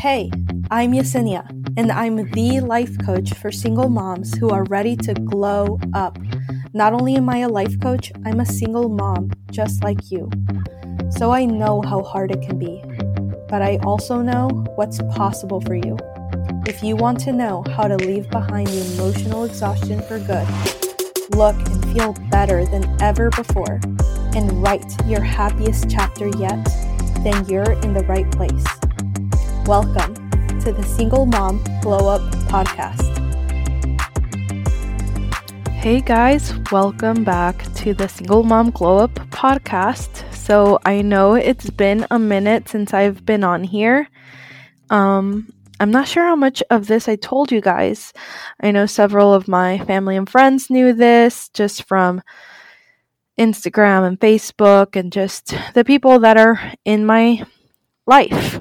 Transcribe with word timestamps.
Hey, 0.00 0.30
I'm 0.70 0.92
Yesenia, 0.92 1.46
and 1.76 1.92
I'm 1.92 2.16
the 2.32 2.60
life 2.60 2.96
coach 3.04 3.34
for 3.34 3.52
single 3.52 3.90
moms 3.90 4.34
who 4.34 4.48
are 4.48 4.64
ready 4.64 4.96
to 4.96 5.12
glow 5.12 5.78
up. 5.92 6.16
Not 6.72 6.94
only 6.94 7.16
am 7.16 7.28
I 7.28 7.40
a 7.40 7.50
life 7.50 7.78
coach, 7.80 8.10
I'm 8.24 8.40
a 8.40 8.46
single 8.46 8.88
mom 8.88 9.30
just 9.50 9.84
like 9.84 10.10
you. 10.10 10.30
So 11.10 11.32
I 11.32 11.44
know 11.44 11.82
how 11.82 12.02
hard 12.02 12.30
it 12.30 12.40
can 12.40 12.58
be, 12.58 12.82
but 13.46 13.60
I 13.60 13.78
also 13.84 14.22
know 14.22 14.48
what's 14.76 15.02
possible 15.14 15.60
for 15.60 15.74
you. 15.74 15.98
If 16.66 16.82
you 16.82 16.96
want 16.96 17.20
to 17.20 17.32
know 17.32 17.62
how 17.76 17.86
to 17.86 17.96
leave 17.98 18.30
behind 18.30 18.68
the 18.68 18.94
emotional 18.94 19.44
exhaustion 19.44 20.00
for 20.00 20.18
good, 20.18 20.48
look 21.36 21.56
and 21.56 21.92
feel 21.92 22.14
better 22.30 22.64
than 22.64 22.86
ever 23.02 23.28
before, 23.28 23.78
and 24.34 24.62
write 24.62 25.06
your 25.06 25.20
happiest 25.20 25.90
chapter 25.90 26.28
yet, 26.38 26.64
then 27.22 27.44
you're 27.44 27.72
in 27.82 27.92
the 27.92 28.04
right 28.08 28.30
place. 28.32 28.79
Welcome 29.70 30.14
to 30.62 30.72
the 30.72 30.82
Single 30.82 31.26
Mom 31.26 31.62
Glow 31.80 32.08
Up 32.08 32.22
Podcast. 32.48 33.06
Hey 35.76 36.00
guys, 36.00 36.52
welcome 36.72 37.22
back 37.22 37.72
to 37.74 37.94
the 37.94 38.08
Single 38.08 38.42
Mom 38.42 38.72
Glow 38.72 38.98
Up 38.98 39.14
Podcast. 39.30 40.34
So 40.34 40.80
I 40.84 41.02
know 41.02 41.34
it's 41.34 41.70
been 41.70 42.04
a 42.10 42.18
minute 42.18 42.68
since 42.68 42.92
I've 42.92 43.24
been 43.24 43.44
on 43.44 43.62
here. 43.62 44.08
Um, 44.90 45.52
I'm 45.78 45.92
not 45.92 46.08
sure 46.08 46.24
how 46.24 46.34
much 46.34 46.64
of 46.68 46.88
this 46.88 47.06
I 47.06 47.14
told 47.14 47.52
you 47.52 47.60
guys. 47.60 48.12
I 48.60 48.72
know 48.72 48.86
several 48.86 49.32
of 49.32 49.46
my 49.46 49.78
family 49.84 50.16
and 50.16 50.28
friends 50.28 50.68
knew 50.68 50.92
this 50.92 51.48
just 51.50 51.84
from 51.84 52.22
Instagram 53.38 54.04
and 54.04 54.18
Facebook 54.18 54.96
and 54.96 55.12
just 55.12 55.54
the 55.74 55.84
people 55.84 56.18
that 56.18 56.36
are 56.36 56.60
in 56.84 57.06
my 57.06 57.46
life. 58.04 58.60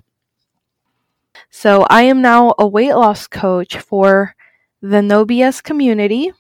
So 1.52 1.86
I 1.90 2.04
am 2.04 2.22
now 2.22 2.54
a 2.60 2.68
weight 2.68 2.94
loss 2.94 3.28
coach 3.28 3.78
for 3.78 4.36
the 4.82 5.02
No 5.02 5.26
BS 5.26 5.64
community. 5.64 6.32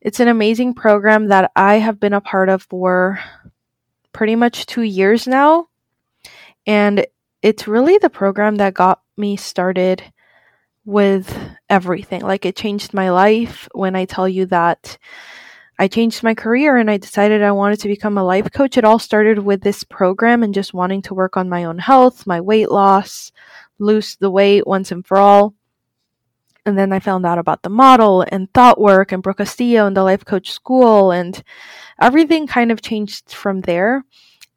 It's 0.00 0.18
an 0.18 0.28
amazing 0.28 0.74
program 0.74 1.28
that 1.28 1.52
I 1.54 1.74
have 1.76 2.00
been 2.00 2.14
a 2.14 2.20
part 2.20 2.48
of 2.48 2.62
for 2.62 3.20
pretty 4.12 4.34
much 4.34 4.66
two 4.66 4.82
years 4.82 5.26
now. 5.26 5.68
And 6.66 7.06
it's 7.42 7.68
really 7.68 7.98
the 7.98 8.10
program 8.10 8.56
that 8.56 8.74
got 8.74 9.02
me 9.16 9.36
started 9.36 10.02
with 10.84 11.36
everything. 11.68 12.22
Like 12.22 12.46
it 12.46 12.56
changed 12.56 12.94
my 12.94 13.10
life 13.10 13.68
when 13.72 13.94
I 13.94 14.06
tell 14.06 14.28
you 14.28 14.46
that 14.46 14.98
I 15.78 15.88
changed 15.88 16.22
my 16.22 16.34
career 16.34 16.76
and 16.76 16.90
I 16.90 16.96
decided 16.96 17.42
I 17.42 17.52
wanted 17.52 17.80
to 17.80 17.88
become 17.88 18.18
a 18.18 18.24
life 18.24 18.50
coach. 18.52 18.76
It 18.76 18.84
all 18.84 18.98
started 18.98 19.38
with 19.38 19.62
this 19.62 19.84
program 19.84 20.42
and 20.42 20.54
just 20.54 20.74
wanting 20.74 21.02
to 21.02 21.14
work 21.14 21.36
on 21.36 21.48
my 21.48 21.64
own 21.64 21.78
health, 21.78 22.26
my 22.26 22.40
weight 22.40 22.70
loss, 22.70 23.32
lose 23.78 24.16
the 24.16 24.30
weight 24.30 24.66
once 24.66 24.92
and 24.92 25.06
for 25.06 25.18
all. 25.18 25.54
And 26.64 26.78
then 26.78 26.92
I 26.92 27.00
found 27.00 27.26
out 27.26 27.38
about 27.38 27.62
the 27.62 27.68
model 27.68 28.24
and 28.28 28.52
thought 28.52 28.80
work 28.80 29.10
and 29.10 29.22
Brooke 29.22 29.38
Castillo 29.38 29.86
and 29.86 29.96
the 29.96 30.04
life 30.04 30.24
coach 30.24 30.52
school 30.52 31.10
and 31.10 31.42
everything 32.00 32.46
kind 32.46 32.70
of 32.70 32.82
changed 32.82 33.32
from 33.32 33.62
there. 33.62 34.04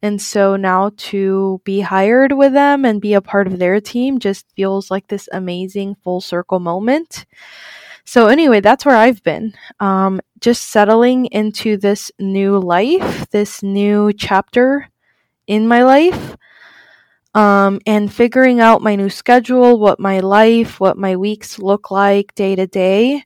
And 0.02 0.22
so 0.22 0.56
now 0.56 0.92
to 0.96 1.60
be 1.64 1.80
hired 1.80 2.32
with 2.32 2.52
them 2.52 2.84
and 2.84 3.00
be 3.00 3.14
a 3.14 3.20
part 3.20 3.46
of 3.46 3.58
their 3.58 3.80
team 3.80 4.18
just 4.18 4.46
feels 4.54 4.90
like 4.90 5.08
this 5.08 5.28
amazing 5.32 5.96
full 6.04 6.20
circle 6.20 6.60
moment. 6.60 7.26
So, 8.04 8.28
anyway, 8.28 8.60
that's 8.60 8.84
where 8.84 8.94
I've 8.94 9.20
been. 9.24 9.54
Um, 9.80 10.20
just 10.38 10.68
settling 10.68 11.26
into 11.26 11.76
this 11.76 12.12
new 12.20 12.56
life, 12.60 13.28
this 13.30 13.64
new 13.64 14.12
chapter 14.12 14.88
in 15.48 15.66
my 15.66 15.82
life, 15.82 16.36
um, 17.36 17.80
and 17.84 18.10
figuring 18.10 18.60
out 18.60 18.80
my 18.80 18.96
new 18.96 19.10
schedule, 19.10 19.78
what 19.78 20.00
my 20.00 20.20
life, 20.20 20.80
what 20.80 20.96
my 20.96 21.16
weeks 21.16 21.58
look 21.58 21.90
like 21.90 22.34
day 22.34 22.56
to 22.56 22.66
day. 22.66 23.24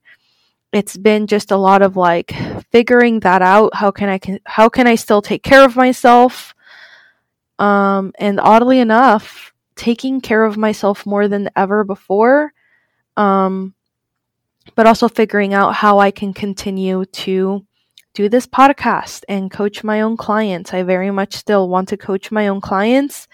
It's 0.72 0.96
been 0.96 1.28
just 1.28 1.52
a 1.52 1.56
lot 1.56 1.80
of 1.80 1.96
like 1.96 2.32
figuring 2.72 3.20
that 3.20 3.40
out. 3.40 3.72
How 3.72 3.92
can 3.92 4.08
I 4.08 4.18
can 4.18 4.40
how 4.44 4.68
can 4.68 4.88
I 4.88 4.96
still 4.96 5.22
take 5.22 5.44
care 5.44 5.64
of 5.64 5.76
myself? 5.76 6.56
Um, 7.60 8.12
and 8.18 8.40
oddly 8.40 8.80
enough, 8.80 9.52
taking 9.76 10.20
care 10.20 10.44
of 10.44 10.56
myself 10.56 11.06
more 11.06 11.28
than 11.28 11.48
ever 11.54 11.84
before. 11.84 12.52
Um, 13.16 13.74
but 14.74 14.88
also 14.88 15.08
figuring 15.08 15.54
out 15.54 15.74
how 15.74 16.00
I 16.00 16.10
can 16.10 16.34
continue 16.34 17.04
to 17.04 17.64
do 18.14 18.28
this 18.28 18.46
podcast 18.46 19.22
and 19.28 19.52
coach 19.52 19.84
my 19.84 20.00
own 20.00 20.16
clients. 20.16 20.74
I 20.74 20.82
very 20.82 21.12
much 21.12 21.34
still 21.36 21.68
want 21.68 21.88
to 21.90 21.96
coach 21.96 22.32
my 22.32 22.48
own 22.48 22.60
clients 22.60 23.28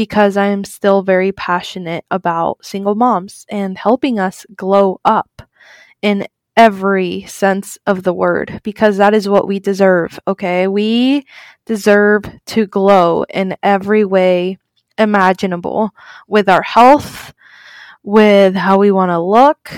because 0.00 0.34
I'm 0.34 0.64
still 0.64 1.02
very 1.02 1.30
passionate 1.30 2.06
about 2.10 2.64
single 2.64 2.94
moms 2.94 3.44
and 3.50 3.76
helping 3.76 4.18
us 4.18 4.46
glow 4.56 4.98
up 5.04 5.42
in 6.00 6.26
every 6.56 7.26
sense 7.26 7.76
of 7.86 8.02
the 8.02 8.14
word 8.14 8.62
because 8.62 8.96
that 8.96 9.12
is 9.12 9.28
what 9.28 9.46
we 9.46 9.58
deserve, 9.58 10.18
okay? 10.26 10.66
We 10.68 11.26
deserve 11.66 12.22
to 12.46 12.66
glow 12.66 13.24
in 13.24 13.58
every 13.62 14.06
way 14.06 14.56
imaginable 14.96 15.90
with 16.26 16.48
our 16.48 16.62
health, 16.62 17.34
with 18.02 18.54
how 18.54 18.78
we 18.78 18.90
want 18.90 19.10
to 19.10 19.20
look, 19.20 19.70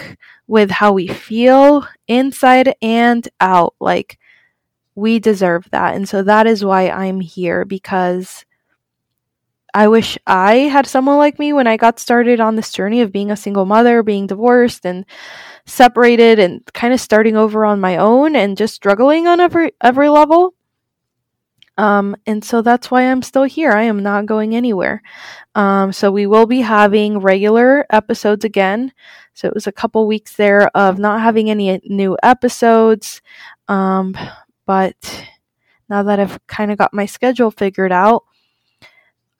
with 0.46 0.70
how 0.70 0.92
we 0.92 1.08
feel 1.08 1.84
inside 2.06 2.76
and 2.80 3.28
out. 3.40 3.74
Like, 3.80 4.20
we 4.94 5.18
deserve 5.18 5.68
that. 5.72 5.96
And 5.96 6.08
so 6.08 6.22
that 6.22 6.46
is 6.46 6.64
why 6.64 6.90
I'm 6.90 7.18
here 7.18 7.64
because 7.64 8.44
I 9.74 9.88
wish 9.88 10.18
I 10.26 10.54
had 10.54 10.86
someone 10.86 11.18
like 11.18 11.38
me 11.38 11.52
when 11.52 11.66
I 11.66 11.76
got 11.76 11.98
started 11.98 12.40
on 12.40 12.56
this 12.56 12.72
journey 12.72 13.00
of 13.00 13.12
being 13.12 13.30
a 13.30 13.36
single 13.36 13.64
mother, 13.64 14.02
being 14.02 14.26
divorced 14.26 14.84
and 14.84 15.06
separated 15.66 16.38
and 16.38 16.60
kind 16.74 16.92
of 16.92 17.00
starting 17.00 17.36
over 17.36 17.64
on 17.64 17.80
my 17.80 17.96
own 17.96 18.36
and 18.36 18.56
just 18.56 18.74
struggling 18.74 19.26
on 19.26 19.40
every 19.40 19.72
every 19.80 20.08
level. 20.08 20.54
Um, 21.78 22.16
and 22.26 22.44
so 22.44 22.60
that's 22.60 22.90
why 22.90 23.02
I'm 23.02 23.22
still 23.22 23.44
here. 23.44 23.72
I 23.72 23.84
am 23.84 24.02
not 24.02 24.26
going 24.26 24.54
anywhere. 24.54 25.02
Um, 25.54 25.92
so 25.92 26.12
we 26.12 26.26
will 26.26 26.46
be 26.46 26.60
having 26.60 27.18
regular 27.18 27.86
episodes 27.90 28.44
again. 28.44 28.92
So 29.32 29.48
it 29.48 29.54
was 29.54 29.66
a 29.66 29.72
couple 29.72 30.06
weeks 30.06 30.36
there 30.36 30.68
of 30.76 30.98
not 30.98 31.22
having 31.22 31.48
any 31.48 31.80
new 31.84 32.16
episodes. 32.22 33.22
Um, 33.68 34.14
but 34.66 35.26
now 35.88 36.02
that 36.02 36.20
I've 36.20 36.46
kind 36.46 36.70
of 36.70 36.78
got 36.78 36.92
my 36.92 37.06
schedule 37.06 37.50
figured 37.50 37.92
out, 37.92 38.24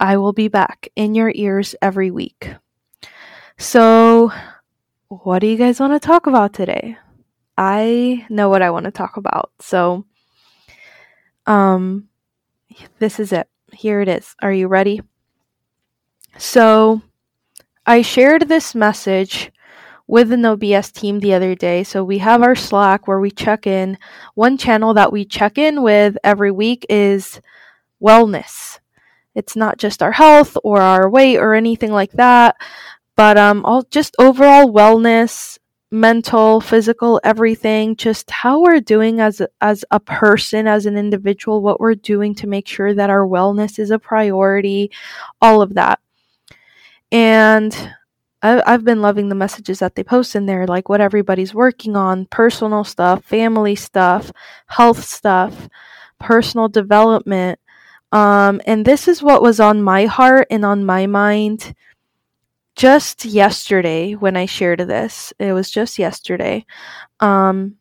I 0.03 0.17
will 0.17 0.33
be 0.33 0.49
back 0.49 0.89
in 0.97 1.15
your 1.15 1.31
ears 1.33 1.77
every 1.81 2.11
week. 2.11 2.57
So, 3.57 4.33
what 5.07 5.39
do 5.39 5.47
you 5.47 5.57
guys 5.57 5.79
want 5.79 5.93
to 5.93 6.05
talk 6.05 6.27
about 6.27 6.53
today? 6.53 6.97
I 7.57 8.27
know 8.29 8.49
what 8.49 8.63
I 8.63 8.71
want 8.71 8.87
to 8.87 8.91
talk 8.91 9.17
about. 9.17 9.53
So, 9.61 10.05
um, 11.47 12.09
this 12.99 13.21
is 13.21 13.33
it. 13.33 13.49
Here 13.73 14.01
it 14.01 14.09
is. 14.09 14.35
Are 14.43 14.53
you 14.53 14.67
ready? 14.67 15.03
So, 16.37 17.01
I 17.87 18.03
shared 18.03 18.49
this 18.49 18.75
message 18.75 19.53
with 20.09 20.31
the 20.31 20.37
No 20.37 20.57
BS 20.57 20.91
team 20.93 21.21
the 21.21 21.33
other 21.33 21.55
day. 21.55 21.85
So, 21.85 22.03
we 22.03 22.19
have 22.19 22.43
our 22.43 22.57
Slack 22.57 23.07
where 23.07 23.21
we 23.21 23.31
check 23.31 23.69
in. 23.69 23.97
One 24.35 24.59
channel 24.59 24.95
that 24.95 25.13
we 25.13 25.25
check 25.25 25.59
in 25.59 25.81
with 25.81 26.19
every 26.25 26.51
week 26.51 26.85
is 26.89 27.41
wellness. 28.03 28.81
It's 29.35 29.57
not 29.57 29.79
just 29.79 30.03
our 30.03 30.13
health 30.13 30.57
or 30.63 30.81
our 30.81 31.09
weight 31.09 31.39
or 31.39 31.55
anything 31.55 31.93
like 31.93 32.13
that, 32.13 32.57
but 33.17 33.39
um, 33.39 33.65
all 33.65 33.83
just 33.91 34.15
overall 34.19 34.73
wellness, 34.73 35.59
mental, 35.91 36.61
physical, 36.61 37.21
everything, 37.23 37.97
just 37.97 38.31
how 38.31 38.61
we're 38.61 38.81
doing 38.81 39.21
as 39.21 39.41
a, 39.41 39.49
as 39.61 39.85
a 39.91 40.01
person, 40.01 40.67
as 40.67 40.87
an 40.87 40.97
individual, 40.97 41.61
what 41.61 41.81
we're 41.81 41.95
doing 41.95 42.35
to 42.35 42.47
make 42.47 42.67
sure 42.67 42.95
that 42.95 43.11
our 43.11 43.27
wellness 43.27 43.79
is 43.79 43.91
a 43.91 43.99
priority, 43.99 44.91
all 45.41 45.61
of 45.61 45.75
that. 45.75 46.01
And 47.11 47.95
I, 48.43 48.63
I've 48.67 48.85
been 48.85 49.03
loving 49.03 49.29
the 49.29 49.35
messages 49.35 49.81
that 49.81 49.95
they 49.95 50.03
post 50.03 50.35
in 50.35 50.47
there, 50.47 50.67
like 50.67 50.89
what 50.89 51.03
everybody's 51.03 51.55
working 51.55 51.95
on, 51.95 52.27
personal 52.27 52.85
stuff, 52.85 53.25
family 53.25 53.77
stuff, 53.77 54.33
health 54.67 55.05
stuff, 55.05 55.69
personal 56.19 56.69
development. 56.69 57.61
Um, 58.13 58.61
and 58.67 58.85
this 58.85 59.09
is 59.09 59.23
what 59.23 59.43
was 59.43 59.59
on 59.59 59.83
my 59.83 60.05
heart 60.07 60.47
and 60.51 60.65
on 60.65 60.85
my 60.85 61.07
mind 61.07 61.75
just 62.77 63.25
yesterday 63.25 64.13
when 64.13 64.37
I 64.37 64.47
shared 64.47 64.81
this. 64.81 65.33
It 65.39 65.53
was 65.53 65.71
just 65.71 65.99
yesterday. 65.99 66.67
Um, 67.21 67.77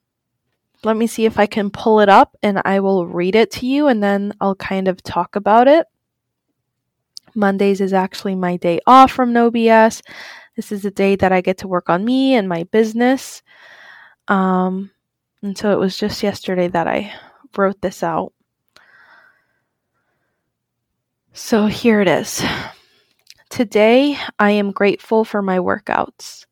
let 0.83 0.97
me 0.97 1.05
see 1.05 1.25
if 1.25 1.37
I 1.37 1.45
can 1.45 1.69
pull 1.69 1.99
it 1.99 2.09
up 2.09 2.35
and 2.41 2.61
I 2.65 2.79
will 2.79 3.05
read 3.05 3.35
it 3.35 3.51
to 3.51 3.67
you 3.67 3.87
and 3.87 4.01
then 4.01 4.33
I'll 4.41 4.55
kind 4.55 4.87
of 4.87 5.03
talk 5.03 5.35
about 5.35 5.67
it. 5.67 5.85
Mondays 7.35 7.81
is 7.81 7.93
actually 7.93 8.35
my 8.35 8.57
day 8.57 8.79
off 8.87 9.11
from 9.11 9.33
No 9.33 9.51
BS. 9.51 10.01
This 10.55 10.71
is 10.71 10.81
the 10.81 10.91
day 10.91 11.15
that 11.15 11.31
I 11.31 11.41
get 11.41 11.59
to 11.59 11.67
work 11.67 11.89
on 11.89 12.03
me 12.03 12.35
and 12.35 12.49
my 12.49 12.63
business. 12.63 13.41
Um, 14.27 14.91
and 15.41 15.57
so 15.57 15.71
it 15.71 15.79
was 15.79 15.97
just 15.97 16.23
yesterday 16.23 16.67
that 16.69 16.87
I 16.87 17.13
wrote 17.55 17.81
this 17.81 18.03
out. 18.03 18.33
So 21.33 21.67
here 21.67 22.01
it 22.01 22.09
is. 22.09 22.43
Today, 23.49 24.17
I 24.37 24.51
am 24.51 24.71
grateful 24.71 25.23
for 25.23 25.41
my 25.41 25.59
workouts. 25.59 26.45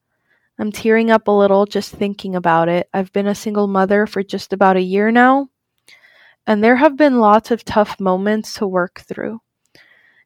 I'm 0.58 0.72
tearing 0.72 1.12
up 1.12 1.28
a 1.28 1.32
little 1.32 1.66
just 1.66 1.92
thinking 1.92 2.34
about 2.34 2.70
it. 2.70 2.88
I've 2.94 3.12
been 3.12 3.28
a 3.28 3.36
single 3.36 3.68
mother 3.68 4.08
for 4.08 4.24
just 4.24 4.54
about 4.54 4.78
a 4.78 4.82
year 4.82 5.12
now, 5.12 5.50
and 6.48 6.64
there 6.64 6.78
have 6.78 6.96
been 6.96 7.20
lots 7.20 7.52
of 7.52 7.66
tough 7.66 8.00
moments 8.00 8.54
to 8.56 8.68
work 8.68 9.02
through. 9.02 9.42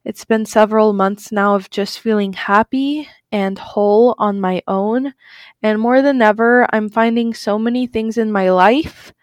It's 0.06 0.24
been 0.24 0.46
several 0.46 0.94
months 0.94 1.32
now 1.32 1.56
of 1.56 1.72
just 1.72 2.00
feeling 2.00 2.34
happy 2.34 3.10
and 3.32 3.58
whole 3.58 4.14
on 4.20 4.40
my 4.40 4.62
own, 4.68 5.16
and 5.64 5.80
more 5.80 6.04
than 6.04 6.22
ever, 6.22 6.68
I'm 6.72 6.90
finding 6.90 7.34
so 7.34 7.58
many 7.58 7.88
things 7.88 8.20
in 8.20 8.32
my 8.32 8.52
life 8.52 9.14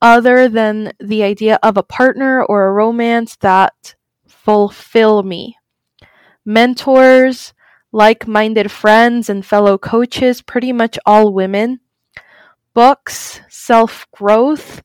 other 0.00 0.48
than 0.48 0.92
the 1.00 1.24
idea 1.24 1.58
of 1.64 1.76
a 1.76 1.82
partner 1.82 2.44
or 2.44 2.68
a 2.68 2.72
romance 2.72 3.34
that 3.40 3.96
fulfill 4.48 5.22
me 5.22 5.58
mentors, 6.42 7.52
like 7.92 8.26
minded 8.26 8.70
friends, 8.70 9.28
and 9.28 9.44
fellow 9.44 9.76
coaches, 9.76 10.40
pretty 10.40 10.72
much 10.72 10.98
all 11.04 11.34
women, 11.34 11.80
books, 12.72 13.42
self 13.50 14.06
growth, 14.10 14.80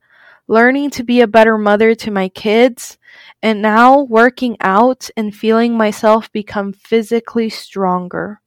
learning 0.50 0.90
to 0.90 1.02
be 1.02 1.22
a 1.22 1.28
better 1.28 1.58
mother 1.58 1.96
to 1.96 2.12
my 2.12 2.28
kids, 2.28 2.98
and 3.42 3.62
now 3.62 4.02
working 4.02 4.58
out 4.60 5.10
and 5.16 5.34
feeling 5.34 5.78
myself 5.78 6.30
become 6.34 6.74
physically 6.74 7.50
stronger. 7.50 8.42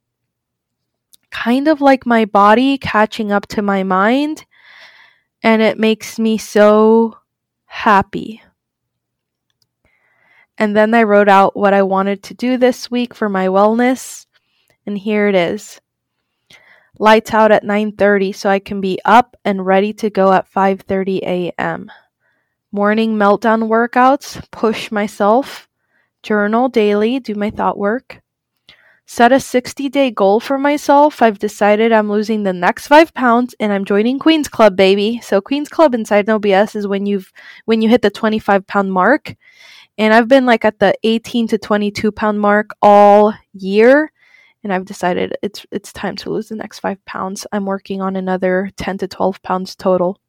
Kind 1.30 1.66
of 1.66 1.80
like 1.80 2.04
my 2.04 2.26
body 2.26 2.76
catching 2.76 3.32
up 3.32 3.46
to 3.46 3.62
my 3.62 3.82
mind, 3.82 4.44
and 5.42 5.62
it 5.62 5.78
makes 5.78 6.18
me 6.18 6.36
so 6.36 7.16
happy. 7.64 8.42
And 10.58 10.76
then 10.76 10.94
I 10.94 11.02
wrote 11.02 11.28
out 11.28 11.56
what 11.56 11.74
I 11.74 11.82
wanted 11.82 12.22
to 12.24 12.34
do 12.34 12.56
this 12.56 12.90
week 12.90 13.14
for 13.14 13.28
my 13.28 13.46
wellness, 13.48 14.26
and 14.86 14.96
here 14.96 15.28
it 15.28 15.34
is. 15.34 15.80
Lights 16.98 17.34
out 17.34 17.52
at 17.52 17.62
9:30 17.62 18.32
so 18.32 18.48
I 18.48 18.58
can 18.58 18.80
be 18.80 18.98
up 19.04 19.36
and 19.44 19.66
ready 19.66 19.92
to 19.94 20.08
go 20.08 20.32
at 20.32 20.50
5:30 20.50 21.20
a.m. 21.22 21.92
Morning 22.72 23.16
meltdown 23.16 23.68
workouts, 23.68 24.42
push 24.50 24.90
myself, 24.90 25.68
journal 26.22 26.68
daily, 26.68 27.20
do 27.20 27.34
my 27.34 27.50
thought 27.50 27.76
work. 27.76 28.22
Set 29.08 29.30
a 29.30 29.38
60 29.38 29.88
day 29.88 30.10
goal 30.10 30.40
for 30.40 30.58
myself. 30.58 31.22
I've 31.22 31.38
decided 31.38 31.92
I'm 31.92 32.10
losing 32.10 32.42
the 32.42 32.52
next 32.52 32.88
five 32.88 33.14
pounds 33.14 33.54
and 33.60 33.72
I'm 33.72 33.84
joining 33.84 34.18
Queen's 34.18 34.48
Club, 34.48 34.74
baby. 34.74 35.20
So 35.22 35.40
Queen's 35.40 35.68
Club 35.68 35.94
inside 35.94 36.26
No 36.26 36.40
BS 36.40 36.74
is 36.74 36.88
when 36.88 37.06
you've 37.06 37.32
when 37.66 37.82
you 37.82 37.88
hit 37.88 38.02
the 38.02 38.10
25 38.10 38.66
pound 38.66 38.92
mark 38.92 39.36
and 39.98 40.12
I've 40.12 40.28
been 40.28 40.46
like 40.46 40.64
at 40.64 40.78
the 40.78 40.94
18 41.02 41.48
to 41.48 41.58
22 41.58 42.12
pound 42.12 42.40
mark 42.40 42.70
all 42.82 43.34
year. 43.52 44.12
And 44.62 44.72
I've 44.72 44.84
decided 44.84 45.36
it's 45.42 45.64
it's 45.70 45.92
time 45.92 46.16
to 46.16 46.30
lose 46.30 46.48
the 46.48 46.56
next 46.56 46.80
five 46.80 47.04
pounds. 47.04 47.46
I'm 47.52 47.66
working 47.66 48.02
on 48.02 48.16
another 48.16 48.70
10 48.76 48.98
to 48.98 49.08
12 49.08 49.40
pounds 49.42 49.76
total. 49.76 50.20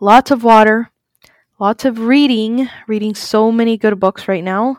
Lots 0.00 0.30
of 0.30 0.42
water, 0.42 0.90
lots 1.60 1.84
of 1.84 2.00
reading, 2.00 2.68
reading 2.88 3.14
so 3.14 3.52
many 3.52 3.76
good 3.76 4.00
books 4.00 4.26
right 4.26 4.42
now. 4.42 4.78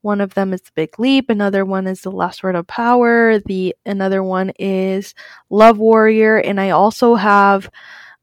One 0.00 0.20
of 0.20 0.34
them 0.34 0.52
is 0.52 0.62
The 0.62 0.70
Big 0.74 0.98
Leap, 0.98 1.30
another 1.30 1.64
one 1.64 1.86
is 1.86 2.00
The 2.00 2.10
Last 2.10 2.42
Word 2.42 2.56
on 2.56 2.64
Power, 2.64 3.38
the 3.38 3.74
another 3.86 4.22
one 4.22 4.50
is 4.58 5.14
Love 5.48 5.78
Warrior, 5.78 6.38
and 6.38 6.60
I 6.60 6.70
also 6.70 7.14
have 7.14 7.70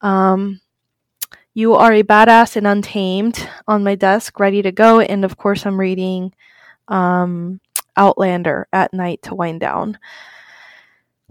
um, 0.01 0.59
you 1.53 1.75
Are 1.75 1.92
a 1.92 2.03
Badass 2.03 2.56
and 2.56 2.65
Untamed 2.65 3.48
on 3.68 3.83
my 3.83 3.95
desk, 3.95 4.39
ready 4.39 4.62
to 4.62 4.71
go. 4.71 5.01
And 5.01 5.25
of 5.25 5.38
course, 5.38 5.65
I'm 5.65 5.80
reading 5.80 6.33
um, 6.88 7.59
Outlander 7.98 8.68
at 8.71 8.94
night 8.94 9.21
to 9.24 9.36
wind 9.36 9.59
down. 9.59 9.98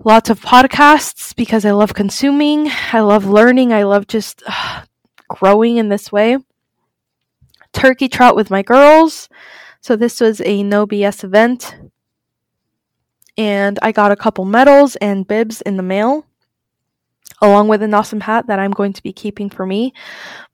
Lots 0.03 0.29
of 0.29 0.41
podcasts 0.41 1.35
because 1.35 1.65
I 1.65 1.71
love 1.73 1.95
consuming, 1.95 2.71
I 2.93 3.01
love 3.01 3.27
learning, 3.27 3.73
I 3.73 3.85
love 3.85 4.07
just 4.07 4.43
growing 5.29 5.79
in 5.79 5.89
this 5.89 6.13
way. 6.13 6.39
Turkey 7.73 8.09
trot 8.09 8.37
with 8.37 8.51
my 8.51 8.63
girls. 8.63 9.29
So, 9.81 9.97
this 9.97 10.21
was 10.21 10.43
a 10.43 10.63
no 10.63 10.87
BS 10.87 11.25
event. 11.25 11.77
And 13.39 13.79
I 13.81 13.93
got 13.93 14.13
a 14.13 14.17
couple 14.17 14.45
medals 14.45 14.97
and 14.97 15.27
bibs 15.27 15.63
in 15.63 15.79
the 15.79 15.83
mail 15.83 16.27
along 17.41 17.69
with 17.69 17.83
an 17.83 17.95
awesome 17.95 18.21
hat 18.21 18.47
that 18.47 18.59
I'm 18.59 18.71
going 18.71 18.93
to 18.93 19.03
be 19.03 19.13
keeping 19.13 19.49
for 19.49 19.65
me. 19.65 19.95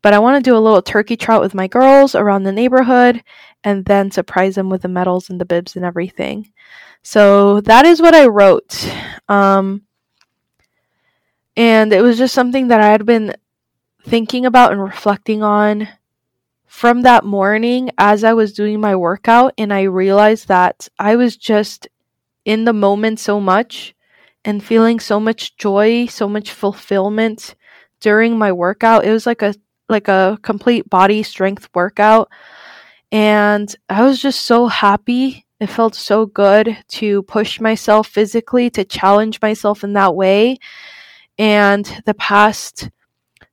But 0.03 0.15
I 0.15 0.19
want 0.19 0.43
to 0.43 0.51
do 0.51 0.57
a 0.57 0.61
little 0.61 0.83
turkey 0.83 1.17
trot 1.17 1.41
with 1.41 1.55
my 1.55 1.67
girls 1.67 2.15
around 2.15 2.45
the 2.45 2.53
neighborhood 2.53 3.23
and 3.65 3.85
then 3.85 4.11
surprise 4.11 4.55
them 4.55 4.71
with 4.71 4.83
the 4.83 4.89
medals 4.89 5.29
and 5.29 5.41
the 5.41 5.45
bibs 5.45 5.77
and 5.77 5.85
everything. 5.85 6.53
So 7.03 7.61
that 7.63 7.87
is 7.87 8.01
what 8.01 8.15
I 8.15 8.27
wrote. 8.27 8.89
Um, 9.29 9.83
and 11.57 11.93
it 11.93 12.03
was 12.03 12.19
just 12.19 12.35
something 12.35 12.69
that 12.69 12.81
I 12.81 12.89
had 12.91 13.07
been 13.07 13.35
thinking 14.05 14.47
about 14.47 14.73
and 14.73 14.83
reflecting 14.83 15.43
on 15.43 15.89
from 16.67 17.03
that 17.03 17.25
morning 17.25 17.91
as 17.99 18.23
I 18.23 18.35
was 18.35 18.53
doing 18.53 18.81
my 18.81 18.95
workout. 18.95 19.55
And 19.59 19.73
I 19.73 19.83
realized 19.83 20.49
that 20.49 20.89
I 20.99 21.17
was 21.17 21.37
just 21.37 21.89
in 22.45 22.65
the 22.65 22.73
moment 22.73 23.19
so 23.19 23.41
much 23.41 23.96
and 24.47 24.65
feeling 24.65 25.01
so 25.01 25.21
much 25.21 25.57
joy, 25.59 26.07
so 26.07 26.29
much 26.29 26.53
fulfillment 26.53 27.55
during 28.01 28.39
my 28.39 28.53
workout. 28.53 29.05
It 29.05 29.13
was 29.13 29.27
like 29.27 29.43
a 29.43 29.55
like 29.89 30.09
a 30.09 30.39
complete 30.43 30.89
body 30.89 31.23
strength 31.23 31.69
workout 31.75 32.31
and 33.13 33.75
I 33.89 34.03
was 34.03 34.21
just 34.21 34.43
so 34.43 34.67
happy. 34.67 35.45
It 35.61 35.69
felt 35.69 35.95
so 35.95 36.27
good 36.27 36.77
to 36.89 37.23
push 37.23 37.61
myself 37.61 38.09
physically, 38.09 38.69
to 38.71 38.85
challenge 38.85 39.41
myself 39.41 39.85
in 39.85 39.93
that 39.95 40.15
way. 40.15 40.59
And 41.39 41.85
the 42.05 42.15
past 42.15 42.91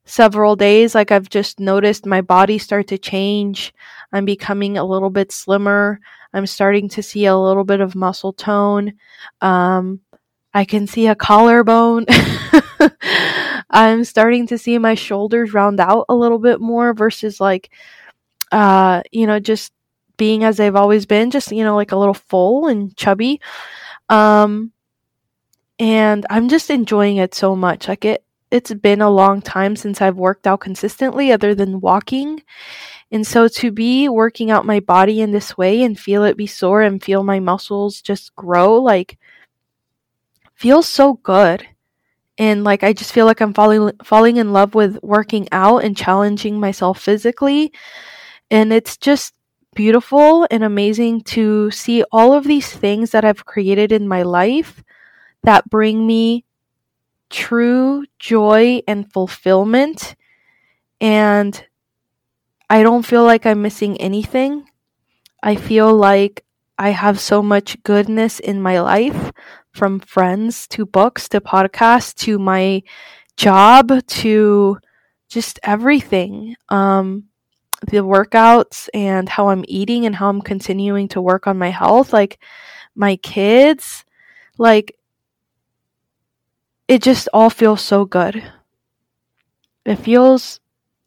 several 0.05 0.55
days, 0.55 0.95
like 0.95 1.11
I've 1.11 1.29
just 1.29 1.59
noticed 1.59 2.05
my 2.05 2.21
body 2.21 2.57
start 2.57 2.87
to 2.87 2.97
change. 2.97 3.73
I'm 4.11 4.25
becoming 4.25 4.77
a 4.77 4.83
little 4.85 5.09
bit 5.09 5.31
slimmer. 5.31 5.99
I'm 6.33 6.47
starting 6.47 6.89
to 6.89 7.03
see 7.03 7.25
a 7.25 7.37
little 7.37 7.63
bit 7.63 7.79
of 7.79 7.95
muscle 7.95 8.33
tone. 8.33 8.93
Um, 9.41 10.01
I 10.53 10.65
can 10.65 10.87
see 10.87 11.07
a 11.07 11.15
collarbone. 11.15 12.05
I'm 13.69 14.03
starting 14.03 14.47
to 14.47 14.57
see 14.57 14.77
my 14.77 14.93
shoulders 14.93 15.53
round 15.53 15.79
out 15.79 16.05
a 16.09 16.15
little 16.15 16.37
bit 16.37 16.61
more 16.61 16.93
versus 16.93 17.41
like, 17.41 17.71
uh, 18.51 19.01
you 19.11 19.25
know, 19.25 19.39
just 19.39 19.73
being 20.17 20.43
as 20.43 20.57
they've 20.57 20.75
always 20.75 21.07
been, 21.07 21.31
just, 21.31 21.51
you 21.51 21.63
know, 21.63 21.75
like 21.75 21.91
a 21.91 21.97
little 21.97 22.13
full 22.13 22.67
and 22.67 22.95
chubby. 22.95 23.41
Um, 24.09 24.71
and 25.79 26.25
I'm 26.29 26.49
just 26.49 26.69
enjoying 26.69 27.17
it 27.17 27.33
so 27.33 27.55
much. 27.55 27.87
Like 27.87 28.05
it, 28.05 28.23
it's 28.51 28.73
been 28.75 29.01
a 29.01 29.09
long 29.09 29.41
time 29.41 29.75
since 29.75 30.01
I've 30.01 30.17
worked 30.17 30.45
out 30.45 30.59
consistently 30.59 31.31
other 31.31 31.55
than 31.55 31.81
walking. 31.81 32.43
And 33.11 33.25
so 33.25 33.47
to 33.47 33.71
be 33.71 34.07
working 34.07 34.51
out 34.51 34.67
my 34.67 34.79
body 34.79 35.21
in 35.21 35.31
this 35.31 35.57
way 35.57 35.81
and 35.81 35.99
feel 35.99 36.23
it 36.23 36.37
be 36.37 36.45
sore 36.45 36.83
and 36.83 37.01
feel 37.03 37.23
my 37.23 37.39
muscles 37.39 38.01
just 38.01 38.35
grow, 38.35 38.75
like, 38.75 39.17
feels 40.63 40.87
so 40.87 41.15
good. 41.15 41.67
And 42.37 42.63
like 42.63 42.85
I 42.85 42.93
just 42.93 43.11
feel 43.11 43.25
like 43.25 43.41
I'm 43.41 43.53
falling 43.53 43.91
falling 44.01 44.37
in 44.37 44.53
love 44.53 44.73
with 44.73 44.97
working 45.03 45.45
out 45.51 45.83
and 45.83 45.95
challenging 45.95 46.57
myself 46.57 47.01
physically. 47.01 47.73
And 48.49 48.71
it's 48.71 48.95
just 48.95 49.33
beautiful 49.75 50.47
and 50.49 50.63
amazing 50.63 51.23
to 51.35 51.69
see 51.69 52.05
all 52.13 52.31
of 52.31 52.45
these 52.45 52.71
things 52.71 53.11
that 53.11 53.25
I've 53.25 53.45
created 53.45 53.91
in 53.91 54.07
my 54.07 54.23
life 54.23 54.81
that 55.43 55.69
bring 55.69 56.07
me 56.07 56.45
true 57.29 58.05
joy 58.17 58.81
and 58.87 59.11
fulfillment. 59.11 60.15
And 61.01 61.61
I 62.69 62.83
don't 62.83 63.05
feel 63.05 63.25
like 63.25 63.45
I'm 63.45 63.61
missing 63.61 63.99
anything. 63.99 64.63
I 65.43 65.57
feel 65.57 65.93
like 65.93 66.45
I 66.77 66.89
have 66.89 67.19
so 67.19 67.41
much 67.41 67.81
goodness 67.83 68.39
in 68.39 68.61
my 68.61 68.79
life 68.81 69.31
from 69.71 69.99
friends 69.99 70.67
to 70.69 70.85
books 70.85 71.29
to 71.29 71.41
podcasts 71.41 72.13
to 72.25 72.39
my 72.39 72.83
job 73.37 73.91
to 74.07 74.77
just 75.29 75.59
everything. 75.63 76.55
Um, 76.69 77.25
the 77.87 77.97
workouts 77.97 78.87
and 78.93 79.27
how 79.27 79.49
I'm 79.49 79.65
eating 79.67 80.05
and 80.05 80.15
how 80.15 80.29
I'm 80.29 80.41
continuing 80.41 81.07
to 81.09 81.21
work 81.21 81.47
on 81.47 81.57
my 81.57 81.69
health, 81.69 82.13
like 82.13 82.39
my 82.95 83.17
kids, 83.17 84.05
like 84.57 84.95
it 86.87 87.01
just 87.01 87.27
all 87.33 87.49
feels 87.49 87.81
so 87.81 88.05
good. 88.05 88.43
It 89.85 89.97
feels 89.97 90.59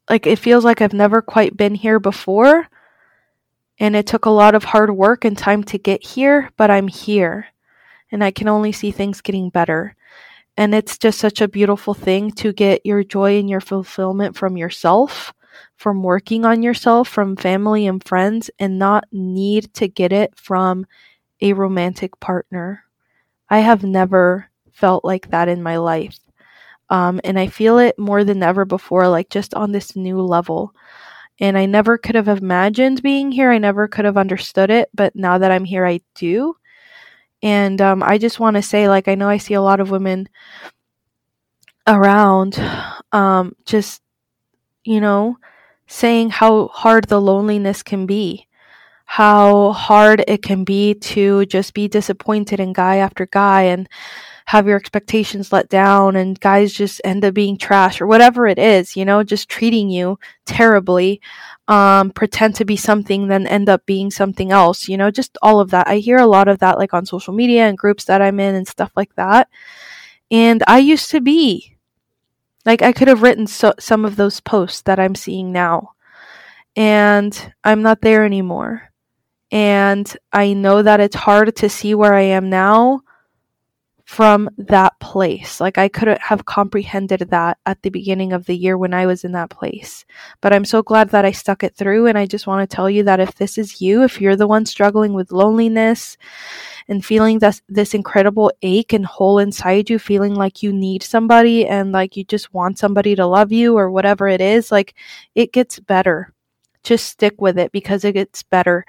like 0.09 0.27
it 0.27 0.39
feels 0.39 0.63
like 0.63 0.81
I've 0.81 0.93
never 0.93 1.21
quite 1.21 1.57
been 1.57 1.75
here 1.75 1.99
before. 1.99 2.67
And 3.79 3.95
it 3.95 4.07
took 4.07 4.25
a 4.25 4.31
lot 4.31 4.55
of 4.55 4.63
hard 4.63 4.95
work 4.95 5.23
and 5.23 5.37
time 5.37 5.63
to 5.65 5.77
get 5.77 6.03
here, 6.03 6.49
but 6.57 6.71
I'm 6.71 6.87
here 6.87 7.47
and 8.11 8.23
I 8.23 8.31
can 8.31 8.47
only 8.47 8.71
see 8.71 8.91
things 8.91 9.21
getting 9.21 9.49
better. 9.49 9.95
And 10.55 10.73
it's 10.73 10.97
just 10.97 11.19
such 11.19 11.41
a 11.41 11.47
beautiful 11.47 11.93
thing 11.93 12.31
to 12.33 12.51
get 12.51 12.85
your 12.85 13.03
joy 13.03 13.37
and 13.37 13.49
your 13.49 13.61
fulfillment 13.61 14.35
from 14.35 14.57
yourself, 14.57 15.33
from 15.75 16.01
working 16.01 16.45
on 16.45 16.63
yourself, 16.63 17.07
from 17.07 17.35
family 17.35 17.85
and 17.85 18.03
friends, 18.03 18.49
and 18.57 18.79
not 18.79 19.05
need 19.11 19.73
to 19.75 19.87
get 19.87 20.11
it 20.11 20.33
from 20.35 20.87
a 21.41 21.53
romantic 21.53 22.19
partner. 22.19 22.83
I 23.49 23.59
have 23.59 23.83
never 23.83 24.49
felt 24.71 25.05
like 25.05 25.29
that 25.29 25.47
in 25.47 25.61
my 25.61 25.77
life. 25.77 26.17
Um, 26.89 27.19
and 27.23 27.37
I 27.37 27.47
feel 27.47 27.77
it 27.77 27.99
more 27.99 28.23
than 28.23 28.41
ever 28.41 28.65
before, 28.65 29.07
like 29.09 29.29
just 29.29 29.53
on 29.53 29.71
this 29.71 29.95
new 29.95 30.21
level. 30.21 30.73
And 31.39 31.57
I 31.57 31.65
never 31.65 31.97
could 31.97 32.15
have 32.15 32.27
imagined 32.27 33.03
being 33.03 33.31
here. 33.31 33.51
I 33.51 33.59
never 33.59 33.87
could 33.87 34.05
have 34.05 34.17
understood 34.17 34.69
it. 34.69 34.89
But 34.93 35.15
now 35.15 35.37
that 35.37 35.51
I'm 35.51 35.65
here, 35.65 35.85
I 35.85 36.01
do. 36.15 36.55
And 37.43 37.79
um, 37.81 38.01
I 38.01 38.17
just 38.17 38.39
want 38.39 38.55
to 38.55 38.61
say, 38.61 38.89
like, 38.89 39.07
I 39.07 39.15
know 39.15 39.29
I 39.29 39.37
see 39.37 39.53
a 39.53 39.61
lot 39.61 39.79
of 39.79 39.91
women 39.91 40.27
around 41.85 42.59
um, 43.11 43.55
just, 43.65 44.01
you 44.83 44.99
know, 44.99 45.37
saying 45.87 46.31
how 46.31 46.67
hard 46.69 47.07
the 47.07 47.21
loneliness 47.21 47.83
can 47.83 48.05
be, 48.05 48.47
how 49.05 49.71
hard 49.71 50.23
it 50.27 50.41
can 50.41 50.63
be 50.63 50.95
to 50.95 51.45
just 51.45 51.73
be 51.73 51.87
disappointed 51.87 52.59
in 52.59 52.73
guy 52.73 52.97
after 52.97 53.25
guy 53.27 53.63
and 53.63 53.87
have 54.47 54.65
your 54.65 54.77
expectations 54.77 55.51
let 55.51 55.67
down 55.67 56.15
and 56.15 56.39
guys 56.39 56.71
just 56.71 57.01
end 57.03 57.25
up 57.25 57.33
being 57.33 57.57
trash 57.57 57.99
or 57.99 58.07
whatever 58.07 58.47
it 58.47 58.57
is, 58.57 58.95
you 58.95 59.03
know, 59.03 59.21
just 59.21 59.49
treating 59.49 59.89
you 59.89 60.17
terribly, 60.45 61.19
um, 61.67 62.11
pretend 62.11 62.55
to 62.55 62.63
be 62.63 62.77
something, 62.77 63.27
then 63.27 63.45
end 63.45 63.67
up 63.67 63.85
being 63.85 64.09
something 64.09 64.49
else, 64.49 64.87
you 64.87 64.95
know, 64.95 65.11
just 65.11 65.37
all 65.41 65.59
of 65.59 65.71
that. 65.71 65.85
I 65.89 65.97
hear 65.97 66.17
a 66.17 66.25
lot 66.25 66.47
of 66.47 66.59
that 66.59 66.77
like 66.77 66.93
on 66.93 67.05
social 67.05 67.33
media 67.33 67.67
and 67.67 67.77
groups 67.77 68.05
that 68.05 68.21
I'm 68.21 68.39
in 68.39 68.55
and 68.55 68.65
stuff 68.65 68.89
like 68.95 69.13
that. 69.15 69.49
And 70.31 70.63
I 70.65 70.77
used 70.77 71.11
to 71.11 71.19
be 71.19 71.75
like 72.65 72.81
I 72.81 72.93
could 72.93 73.09
have 73.09 73.23
written 73.23 73.47
so- 73.47 73.75
some 73.79 74.05
of 74.05 74.15
those 74.15 74.39
posts 74.39 74.81
that 74.83 74.97
I'm 74.97 75.15
seeing 75.15 75.51
now. 75.51 75.91
And 76.73 77.53
I'm 77.65 77.81
not 77.81 77.99
there 77.99 78.23
anymore. 78.23 78.93
And 79.51 80.09
I 80.31 80.53
know 80.53 80.83
that 80.83 81.01
it's 81.01 81.17
hard 81.17 81.53
to 81.57 81.67
see 81.67 81.93
where 81.93 82.13
I 82.13 82.21
am 82.21 82.49
now 82.49 83.01
from 84.07 84.49
that 84.57 84.97
place. 85.01 85.59
Like 85.59 85.77
I 85.77 85.89
couldn't 85.89 86.21
have 86.21 86.45
comprehended 86.45 87.29
that 87.29 87.57
at 87.65 87.81
the 87.81 87.89
beginning 87.89 88.31
of 88.31 88.45
the 88.45 88.55
year 88.55 88.77
when 88.77 88.93
I 88.93 89.05
was 89.05 89.25
in 89.25 89.33
that 89.33 89.49
place. 89.49 90.05
But 90.39 90.53
I'm 90.53 90.63
so 90.63 90.81
glad 90.81 91.09
that 91.09 91.25
I 91.25 91.33
stuck 91.33 91.61
it 91.61 91.75
through. 91.75 92.07
And 92.07 92.17
I 92.17 92.25
just 92.25 92.47
want 92.47 92.67
to 92.67 92.73
tell 92.73 92.89
you 92.89 93.03
that 93.03 93.19
if 93.19 93.35
this 93.35 93.57
is 93.57 93.81
you, 93.81 94.03
if 94.03 94.21
you're 94.21 94.37
the 94.37 94.47
one 94.47 94.65
struggling 94.65 95.11
with 95.11 95.33
loneliness 95.33 96.17
and 96.87 97.03
feeling 97.03 97.39
this, 97.39 97.61
this 97.67 97.93
incredible 97.93 98.49
ache 98.61 98.93
and 98.93 99.05
hole 99.05 99.39
inside 99.39 99.89
you, 99.89 99.99
feeling 99.99 100.35
like 100.35 100.63
you 100.63 100.71
need 100.71 101.03
somebody 101.03 101.67
and 101.67 101.91
like 101.91 102.15
you 102.15 102.23
just 102.23 102.53
want 102.53 102.79
somebody 102.79 103.13
to 103.13 103.25
love 103.25 103.51
you 103.51 103.77
or 103.77 103.91
whatever 103.91 104.29
it 104.29 104.39
is, 104.39 104.71
like 104.71 104.95
it 105.35 105.51
gets 105.51 105.81
better. 105.81 106.33
Just 106.81 107.07
stick 107.07 107.41
with 107.41 107.59
it 107.59 107.73
because 107.73 108.05
it 108.05 108.13
gets 108.13 108.41
better. 108.41 108.85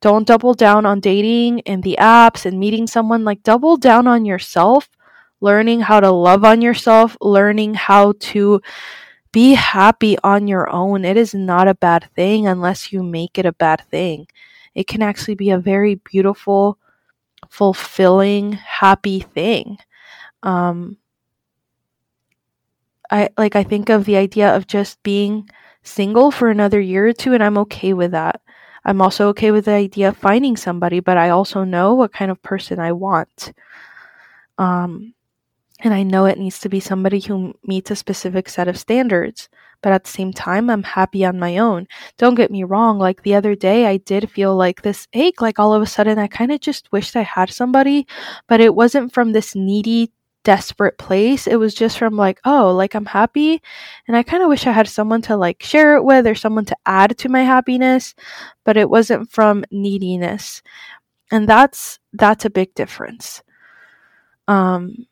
Don't 0.00 0.26
double 0.26 0.54
down 0.54 0.86
on 0.86 1.00
dating 1.00 1.62
and 1.62 1.82
the 1.82 1.96
apps 1.98 2.46
and 2.46 2.58
meeting 2.58 2.86
someone. 2.86 3.24
Like, 3.24 3.42
double 3.42 3.76
down 3.76 4.06
on 4.06 4.24
yourself, 4.24 4.88
learning 5.40 5.80
how 5.80 6.00
to 6.00 6.10
love 6.10 6.44
on 6.44 6.62
yourself, 6.62 7.16
learning 7.20 7.74
how 7.74 8.14
to 8.20 8.60
be 9.32 9.54
happy 9.54 10.16
on 10.24 10.48
your 10.48 10.70
own. 10.70 11.04
It 11.04 11.16
is 11.16 11.34
not 11.34 11.68
a 11.68 11.74
bad 11.74 12.08
thing 12.14 12.46
unless 12.46 12.92
you 12.92 13.02
make 13.02 13.38
it 13.38 13.46
a 13.46 13.52
bad 13.52 13.82
thing. 13.90 14.26
It 14.74 14.86
can 14.86 15.02
actually 15.02 15.34
be 15.34 15.50
a 15.50 15.58
very 15.58 15.96
beautiful, 15.96 16.78
fulfilling, 17.48 18.52
happy 18.52 19.20
thing. 19.20 19.78
Um, 20.42 20.98
I 23.10 23.30
like 23.38 23.56
I 23.56 23.62
think 23.64 23.88
of 23.88 24.04
the 24.04 24.16
idea 24.16 24.54
of 24.54 24.66
just 24.66 25.02
being 25.02 25.48
single 25.82 26.30
for 26.30 26.50
another 26.50 26.80
year 26.80 27.08
or 27.08 27.12
two 27.12 27.32
and 27.34 27.42
I'm 27.42 27.58
okay 27.58 27.92
with 27.92 28.12
that. 28.12 28.40
I'm 28.84 29.02
also 29.02 29.28
okay 29.28 29.50
with 29.50 29.66
the 29.66 29.72
idea 29.72 30.08
of 30.08 30.16
finding 30.16 30.56
somebody, 30.56 31.00
but 31.00 31.16
I 31.16 31.30
also 31.30 31.64
know 31.64 31.94
what 31.94 32.12
kind 32.12 32.30
of 32.30 32.42
person 32.42 32.78
I 32.78 32.92
want. 32.92 33.52
Um, 34.56 35.14
and 35.80 35.94
I 35.94 36.02
know 36.02 36.24
it 36.26 36.38
needs 36.38 36.58
to 36.60 36.68
be 36.68 36.80
somebody 36.80 37.20
who 37.20 37.54
meets 37.64 37.90
a 37.90 37.96
specific 37.96 38.48
set 38.48 38.68
of 38.68 38.78
standards. 38.78 39.48
But 39.80 39.92
at 39.92 40.04
the 40.04 40.10
same 40.10 40.32
time, 40.32 40.70
I'm 40.70 40.82
happy 40.82 41.24
on 41.24 41.38
my 41.38 41.58
own. 41.58 41.86
Don't 42.16 42.34
get 42.34 42.50
me 42.50 42.64
wrong. 42.64 42.98
Like 42.98 43.22
the 43.22 43.36
other 43.36 43.54
day, 43.54 43.86
I 43.86 43.98
did 43.98 44.28
feel 44.28 44.56
like 44.56 44.82
this 44.82 45.06
ache. 45.12 45.40
Like 45.40 45.60
all 45.60 45.72
of 45.72 45.82
a 45.82 45.86
sudden, 45.86 46.18
I 46.18 46.26
kind 46.26 46.50
of 46.50 46.60
just 46.60 46.90
wished 46.90 47.14
I 47.14 47.22
had 47.22 47.50
somebody, 47.50 48.06
but 48.48 48.60
it 48.60 48.74
wasn't 48.74 49.14
from 49.14 49.32
this 49.32 49.54
needy 49.54 50.10
desperate 50.44 50.98
place. 50.98 51.46
It 51.46 51.56
was 51.56 51.74
just 51.74 51.98
from 51.98 52.16
like, 52.16 52.40
oh, 52.44 52.74
like 52.74 52.94
I'm 52.94 53.06
happy 53.06 53.62
and 54.06 54.16
I 54.16 54.22
kind 54.22 54.42
of 54.42 54.48
wish 54.48 54.66
I 54.66 54.72
had 54.72 54.88
someone 54.88 55.22
to 55.22 55.36
like 55.36 55.62
share 55.62 55.96
it 55.96 56.04
with 56.04 56.26
or 56.26 56.34
someone 56.34 56.64
to 56.66 56.76
add 56.86 57.18
to 57.18 57.28
my 57.28 57.42
happiness, 57.42 58.14
but 58.64 58.76
it 58.76 58.90
wasn't 58.90 59.30
from 59.30 59.64
neediness. 59.70 60.62
And 61.30 61.48
that's 61.48 61.98
that's 62.12 62.44
a 62.44 62.50
big 62.50 62.74
difference. 62.74 63.42
Um 64.46 65.06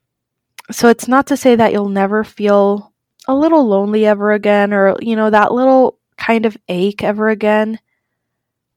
so 0.70 0.88
it's 0.88 1.08
not 1.08 1.26
to 1.28 1.36
say 1.36 1.54
that 1.56 1.72
you'll 1.72 1.88
never 1.88 2.24
feel 2.24 2.92
a 3.28 3.34
little 3.34 3.66
lonely 3.66 4.06
ever 4.06 4.32
again 4.32 4.72
or 4.72 4.96
you 5.00 5.16
know 5.16 5.30
that 5.30 5.52
little 5.52 5.98
kind 6.16 6.46
of 6.46 6.56
ache 6.68 7.04
ever 7.04 7.28
again 7.28 7.78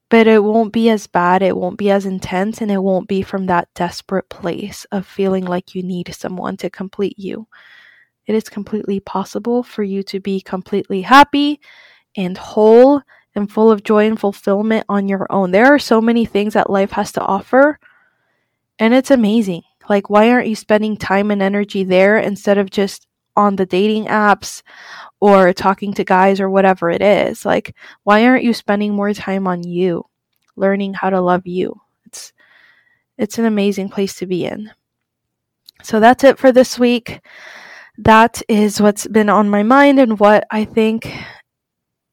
but 0.09 0.27
it 0.27 0.43
won't 0.43 0.73
be 0.73 0.89
as 0.89 1.07
bad, 1.07 1.41
it 1.41 1.55
won't 1.55 1.77
be 1.77 1.91
as 1.91 2.05
intense, 2.05 2.61
and 2.61 2.71
it 2.71 2.81
won't 2.81 3.07
be 3.07 3.21
from 3.21 3.45
that 3.45 3.69
desperate 3.75 4.27
place 4.29 4.85
of 4.91 5.05
feeling 5.05 5.45
like 5.45 5.75
you 5.75 5.83
need 5.83 6.13
someone 6.13 6.57
to 6.57 6.69
complete 6.69 7.17
you. 7.17 7.47
It 8.25 8.35
is 8.35 8.49
completely 8.49 8.99
possible 8.99 9.63
for 9.63 9.83
you 9.83 10.03
to 10.03 10.19
be 10.19 10.41
completely 10.41 11.01
happy 11.01 11.59
and 12.17 12.37
whole 12.37 13.01
and 13.35 13.51
full 13.51 13.71
of 13.71 13.83
joy 13.83 14.07
and 14.07 14.19
fulfillment 14.19 14.85
on 14.89 15.07
your 15.07 15.27
own. 15.29 15.51
There 15.51 15.73
are 15.73 15.79
so 15.79 16.01
many 16.01 16.25
things 16.25 16.53
that 16.53 16.69
life 16.69 16.91
has 16.91 17.11
to 17.13 17.21
offer, 17.21 17.79
and 18.79 18.93
it's 18.93 19.11
amazing. 19.11 19.63
Like, 19.87 20.09
why 20.09 20.29
aren't 20.29 20.47
you 20.47 20.55
spending 20.55 20.97
time 20.97 21.31
and 21.31 21.41
energy 21.41 21.83
there 21.83 22.17
instead 22.17 22.57
of 22.57 22.69
just 22.69 23.07
on 23.35 23.55
the 23.55 23.65
dating 23.65 24.05
apps 24.05 24.63
or 25.19 25.53
talking 25.53 25.93
to 25.93 26.03
guys 26.03 26.39
or 26.39 26.49
whatever 26.49 26.89
it 26.89 27.01
is. 27.01 27.45
Like, 27.45 27.75
why 28.03 28.25
aren't 28.25 28.43
you 28.43 28.53
spending 28.53 28.93
more 28.93 29.13
time 29.13 29.47
on 29.47 29.63
you, 29.63 30.05
learning 30.55 30.93
how 30.93 31.09
to 31.09 31.21
love 31.21 31.45
you? 31.45 31.81
It's 32.05 32.33
it's 33.17 33.37
an 33.37 33.45
amazing 33.45 33.89
place 33.89 34.15
to 34.15 34.25
be 34.25 34.45
in. 34.45 34.71
So 35.83 35.99
that's 35.99 36.23
it 36.23 36.37
for 36.37 36.51
this 36.51 36.79
week. 36.79 37.19
That 37.97 38.41
is 38.47 38.81
what's 38.81 39.07
been 39.07 39.29
on 39.29 39.49
my 39.49 39.63
mind 39.63 39.99
and 39.99 40.19
what 40.19 40.45
I 40.49 40.63
think 40.63 41.11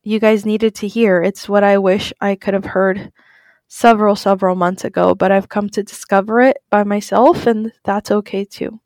you 0.02 0.18
guys 0.18 0.44
needed 0.44 0.74
to 0.76 0.88
hear. 0.88 1.22
It's 1.22 1.48
what 1.48 1.62
I 1.62 1.78
wish 1.78 2.12
I 2.20 2.34
could 2.34 2.54
have 2.54 2.64
heard 2.64 3.12
several, 3.68 4.16
several 4.16 4.54
months 4.56 4.84
ago, 4.84 5.14
but 5.14 5.30
I've 5.30 5.48
come 5.48 5.68
to 5.70 5.82
discover 5.82 6.40
it 6.40 6.58
by 6.70 6.84
myself, 6.84 7.46
and 7.46 7.72
that's 7.84 8.10
okay 8.10 8.44
too. 8.44 8.80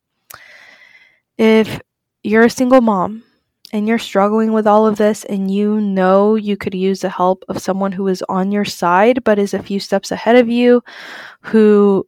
If 1.37 1.81
you're 2.23 2.45
a 2.45 2.51
single 2.51 2.81
mom 2.81 3.25
and 3.73 3.87
you're 3.87 3.99
struggling 3.99 4.53
with 4.53 4.67
all 4.67 4.87
of 4.87 4.97
this 4.97 5.25
and 5.25 5.51
you 5.51 5.81
know 5.81 6.35
you 6.35 6.57
could 6.57 6.75
use 6.75 7.01
the 7.01 7.09
help 7.09 7.45
of 7.49 7.63
someone 7.63 7.93
who 7.93 8.09
is 8.09 8.23
on 8.29 8.51
your 8.51 8.65
side 8.65 9.23
but 9.25 9.39
is 9.39 9.55
a 9.55 9.63
few 9.63 9.81
steps 9.81 10.11
ahead 10.11 10.37
of 10.37 10.49
you, 10.49 10.83
who 11.43 12.07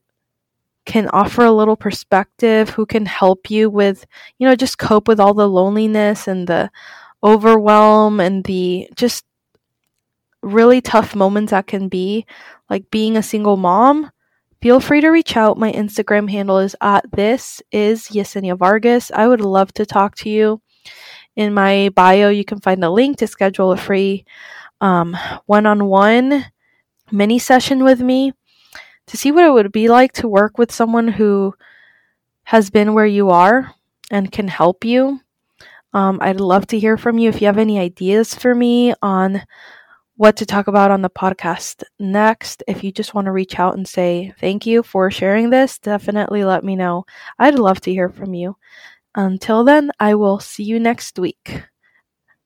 can 0.85 1.09
offer 1.11 1.45
a 1.45 1.53
little 1.53 1.77
perspective, 1.77 2.71
who 2.71 2.85
can 2.85 3.07
help 3.07 3.51
you 3.51 3.71
with, 3.71 4.05
you 4.39 4.49
know, 4.49 4.57
just 4.57 4.79
cope 4.79 5.07
with 5.07 5.21
all 5.21 5.35
the 5.35 5.49
loneliness 5.49 6.27
and 6.27 6.47
the 6.49 6.71
overwhelm 7.23 8.19
and 8.19 8.45
the 8.45 8.89
just 8.97 9.25
really 10.43 10.81
tough 10.81 11.15
moments 11.15 11.51
that 11.51 11.69
can 11.69 11.89
be, 11.89 12.27
like 12.69 12.91
being 12.91 13.17
a 13.17 13.23
single 13.23 13.57
mom, 13.57 14.11
feel 14.61 14.81
free 14.81 15.01
to 15.01 15.11
reach 15.11 15.37
out. 15.37 15.57
My 15.57 15.71
Instagram 15.73 16.29
handle 16.29 16.59
is 16.59 16.75
at 16.81 17.05
this 17.13 17.63
is 17.71 18.09
Yesenia 18.09 18.59
Vargas. 18.59 19.13
I 19.15 19.29
would 19.29 19.41
love 19.41 19.73
to 19.75 19.87
talk 19.87 20.17
to 20.17 20.29
you. 20.29 20.61
In 21.37 21.55
my 21.55 21.91
bio, 21.95 22.29
you 22.29 22.45
can 22.45 22.61
find 22.61 22.85
a 22.85 22.91
link 22.91 23.19
to 23.19 23.27
schedule 23.27 23.73
a 23.73 23.77
free 23.77 24.25
one 24.81 25.67
on 25.67 25.87
one 25.87 26.45
mini 27.11 27.39
session 27.39 27.85
with 27.85 28.01
me 28.01 28.33
to 29.07 29.17
see 29.17 29.31
what 29.31 29.45
it 29.45 29.53
would 29.53 29.73
be 29.73 29.89
like 29.89 30.13
to 30.13 30.29
work 30.29 30.59
with 30.59 30.73
someone 30.73 31.09
who 31.09 31.55
has 32.45 32.71
been 32.71 32.95
where 32.95 33.07
you 33.07 33.31
are 33.31 33.73
and 34.11 34.33
can 34.33 34.49
help 34.49 34.85
you. 34.85 35.21
Um, 35.95 36.19
I'd 36.23 36.41
love 36.41 36.67
to 36.69 36.79
hear 36.79 36.97
from 36.97 37.19
you 37.19 37.29
if 37.29 37.41
you 37.41 37.47
have 37.47 37.59
any 37.59 37.79
ideas 37.79 38.35
for 38.35 38.55
me 38.55 38.95
on 39.03 39.43
what 40.17 40.37
to 40.37 40.47
talk 40.47 40.67
about 40.67 40.91
on 40.91 41.03
the 41.03 41.11
podcast 41.11 41.83
next. 41.99 42.63
If 42.67 42.83
you 42.83 42.93
just 42.93 43.15
want 43.15 43.27
to 43.27 43.33
reach 43.33 43.59
out 43.59 43.77
and 43.77 43.87
say 43.87 44.33
thank 44.41 44.67
you 44.67 44.83
for 44.83 45.11
sharing 45.11 45.51
this, 45.51 45.79
definitely 45.79 46.45
let 46.45 46.65
me 46.65 46.77
know. 46.77 47.05
I'd 47.39 47.59
love 47.59 47.81
to 47.83 47.93
hear 47.93 48.09
from 48.09 48.35
you. 48.35 48.57
Until 49.15 49.63
then, 49.63 49.91
I 50.01 50.15
will 50.15 50.41
see 50.41 50.65
you 50.65 50.81
next 50.81 51.19
week. 51.19 51.63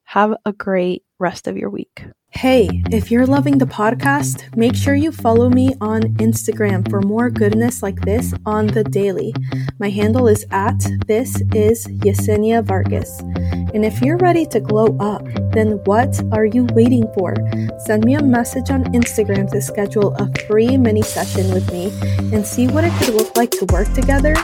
Have 0.04 0.34
a 0.44 0.52
great 0.52 1.04
rest 1.18 1.46
of 1.46 1.56
your 1.56 1.70
week. 1.70 2.04
Hey, 2.30 2.68
if 2.90 3.10
you're 3.10 3.24
loving 3.24 3.58
the 3.58 3.66
podcast, 3.66 4.54
make 4.56 4.74
sure 4.74 4.94
you 4.94 5.10
follow 5.10 5.48
me 5.48 5.74
on 5.80 6.02
Instagram 6.16 6.88
for 6.90 7.00
more 7.00 7.30
goodness 7.30 7.82
like 7.82 8.00
this 8.00 8.34
on 8.44 8.66
the 8.66 8.84
daily. 8.84 9.32
My 9.78 9.90
handle 9.90 10.26
is 10.26 10.44
at 10.50 10.78
this 11.06 11.40
is 11.54 11.86
Yesenia 11.86 12.64
Vargas. 12.64 13.20
And 13.72 13.84
if 13.84 14.02
you're 14.02 14.18
ready 14.18 14.44
to 14.46 14.60
glow 14.60 14.96
up, 14.98 15.24
then 15.52 15.80
what 15.84 16.20
are 16.32 16.44
you 16.44 16.64
waiting 16.72 17.10
for? 17.14 17.34
Send 17.86 18.04
me 18.04 18.14
a 18.14 18.22
message 18.22 18.70
on 18.70 18.84
Instagram 18.92 19.50
to 19.52 19.62
schedule 19.62 20.14
a 20.16 20.30
free 20.46 20.76
mini 20.76 21.02
session 21.02 21.54
with 21.54 21.72
me 21.72 21.92
and 22.34 22.44
see 22.44 22.66
what 22.66 22.84
it 22.84 22.92
could 22.98 23.14
look 23.14 23.36
like 23.36 23.52
to 23.52 23.64
work 23.66 23.90
together 23.94 24.34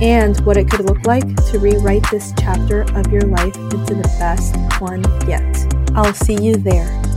and 0.00 0.38
what 0.40 0.56
it 0.56 0.70
could 0.70 0.84
look 0.84 1.04
like 1.06 1.26
to 1.50 1.58
rewrite 1.58 2.08
this 2.10 2.32
chapter 2.38 2.82
of 2.96 3.10
your 3.12 3.22
life 3.22 3.56
into 3.56 3.94
the 3.94 4.14
best 4.18 4.56
one 4.80 5.02
yet. 5.28 5.74
I'll 5.94 6.14
see 6.14 6.40
you 6.40 6.56
there. 6.56 7.07